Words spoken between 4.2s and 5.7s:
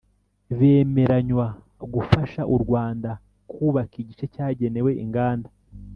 cyagenewe inganda